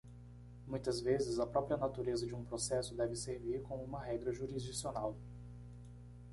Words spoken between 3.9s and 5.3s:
regra jurisdicional.